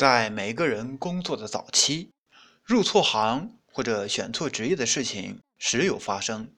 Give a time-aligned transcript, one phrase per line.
[0.00, 2.10] 在每个人工作的早期，
[2.64, 6.54] 入错行或者选错职业的事情时有发生，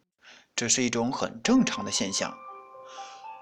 [0.54, 2.32] 这是一种很正常的现象。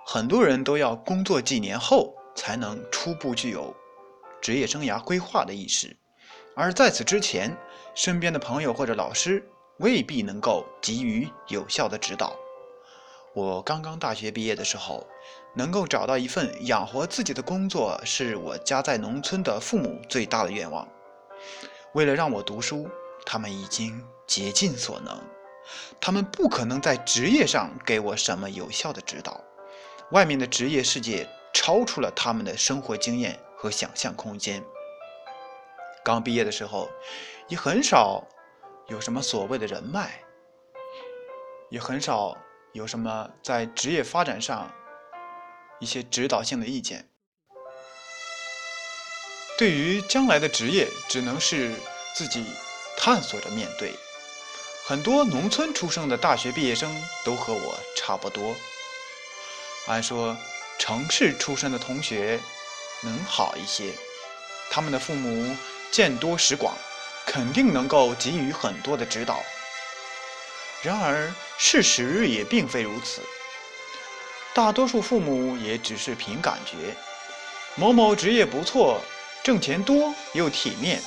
[0.06, 3.76] 很多人都要工作几年后才能初步具有
[4.40, 5.94] 职业生涯规划的意识，
[6.56, 7.54] 而在此之前，
[7.94, 9.46] 身边的朋友或者老师
[9.80, 12.34] 未必能够给予有效的指导。
[13.32, 15.06] 我刚刚大学毕业的时候，
[15.54, 20.86] 能够找到一份养活自己的工作，是我家在农村的父母最大的愿望。
[21.92, 22.88] 为了让我读书，
[23.24, 25.16] 他们已经竭尽所能，
[26.00, 29.40] 他们不可能在职业上给我什么有效的指导。
[30.10, 34.60] 外面的职业世界超出了他们的生活经验和想象空间。
[36.02, 36.88] 刚毕业的时候，
[37.46, 38.26] 也很少
[38.88, 40.20] 有什么所谓的人脉，
[41.68, 42.36] 也很少。
[42.72, 44.70] 有什么在职业发展上
[45.80, 47.08] 一些指导性的意见？
[49.58, 51.74] 对于将来的职业，只能是
[52.14, 52.44] 自己
[52.96, 53.92] 探索着面对。
[54.86, 56.90] 很多农村出生的大学毕业生
[57.24, 58.54] 都和我差不多。
[59.86, 60.36] 按说
[60.78, 62.40] 城市出身的同学
[63.02, 63.92] 能好一些，
[64.70, 65.56] 他们的父母
[65.90, 66.74] 见多识广，
[67.26, 69.42] 肯定能够给予很多的指导。
[70.82, 73.20] 然而，事实也并非如此。
[74.54, 76.96] 大多数父母也只是凭感觉，
[77.76, 78.98] 某某职业不错，
[79.44, 81.02] 挣钱多又体面，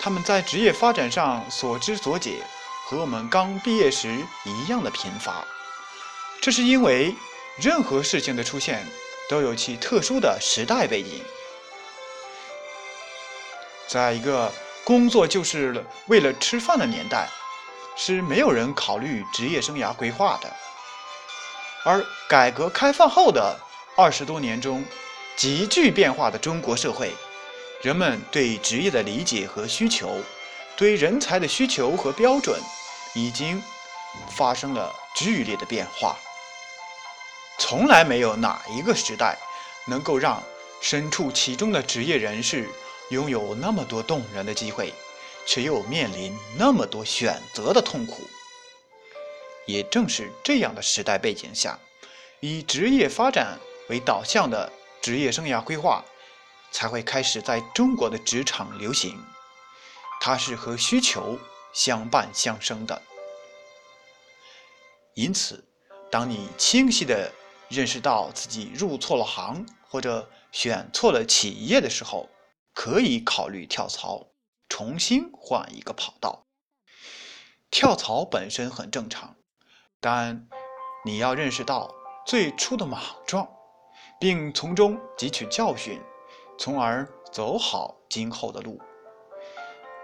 [0.00, 2.42] 他们在职业发展上所知所解
[2.86, 4.08] 和我们刚毕业时
[4.44, 5.46] 一样的贫乏。
[6.42, 7.14] 这是因为
[7.56, 8.84] 任何事情的出现
[9.28, 11.22] 都有其特殊的时代背景。
[13.86, 17.30] 在一个工作就是为了吃饭的年代。
[17.96, 20.54] 是没有人考虑职业生涯规划的，
[21.82, 23.58] 而改革开放后的
[23.96, 24.84] 二十多年中，
[25.34, 27.12] 急剧变化的中国社会，
[27.80, 30.20] 人们对职业的理解和需求，
[30.76, 32.60] 对人才的需求和标准，
[33.14, 33.62] 已经
[34.28, 36.16] 发生了剧烈的变化。
[37.58, 39.38] 从来没有哪一个时代，
[39.86, 40.42] 能够让
[40.82, 42.68] 身处其中的职业人士
[43.08, 44.92] 拥有那么多动人的机会。
[45.46, 48.22] 却又面临那么多选择的痛苦。
[49.66, 51.78] 也正是这样的时代背景下，
[52.40, 53.58] 以职业发展
[53.88, 54.70] 为导向的
[55.00, 56.04] 职业生涯规划
[56.70, 59.18] 才会开始在中国的职场流行。
[60.20, 61.38] 它是和需求
[61.72, 63.00] 相伴相生的。
[65.14, 65.64] 因此，
[66.10, 67.32] 当你清晰地
[67.68, 72.28] 认识到自己入错了行或者选错了企业的时候，
[72.72, 74.26] 可以考虑跳槽。
[74.68, 76.44] 重新换一个跑道，
[77.70, 79.36] 跳槽本身很正常，
[80.00, 80.48] 但
[81.04, 81.94] 你要认识到
[82.26, 83.48] 最初的莽撞，
[84.20, 86.00] 并从中汲取教训，
[86.58, 88.80] 从而走好今后的路。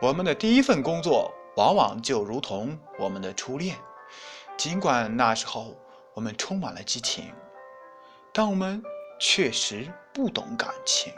[0.01, 3.77] 我们的第一份工作往往就如同我们的初恋，
[4.57, 5.77] 尽管那时候
[6.15, 7.33] 我们充满了激情，
[8.33, 8.83] 但我们
[9.21, 11.13] 确实不懂感情。